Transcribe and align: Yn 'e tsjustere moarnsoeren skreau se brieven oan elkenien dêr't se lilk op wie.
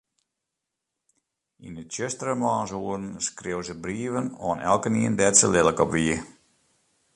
Yn 1.67 1.73
'e 1.77 1.83
tsjustere 1.87 2.33
moarnsoeren 2.41 3.07
skreau 3.25 3.61
se 3.65 3.73
brieven 3.83 4.27
oan 4.45 4.59
elkenien 4.71 5.17
dêr't 5.19 5.37
se 5.41 5.47
lilk 5.53 5.77
op 5.83 5.89
wie. 5.95 6.17